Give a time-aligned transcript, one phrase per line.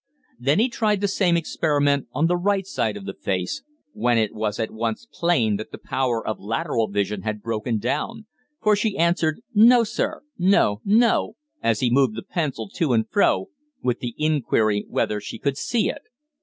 [0.39, 3.61] Then he tried the same experiment on the right side of the face,
[3.93, 8.25] when it was at once plain that the power of lateral vision had broken down
[8.63, 10.23] for she answered, "No, sir.
[10.39, 13.49] No, no," as he moved the pencil to and fro
[13.83, 16.01] with the inquiry whether she could see it.